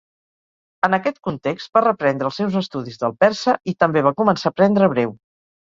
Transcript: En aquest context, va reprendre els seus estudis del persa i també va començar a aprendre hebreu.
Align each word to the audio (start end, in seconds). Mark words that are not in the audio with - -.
En 0.87 0.97
aquest 0.97 1.19
context, 1.27 1.69
va 1.77 1.83
reprendre 1.85 2.29
els 2.31 2.41
seus 2.43 2.57
estudis 2.63 2.97
del 3.05 3.15
persa 3.27 3.55
i 3.73 3.77
també 3.85 4.07
va 4.09 4.17
començar 4.23 4.53
a 4.53 4.57
aprendre 4.57 4.91
hebreu. 4.93 5.19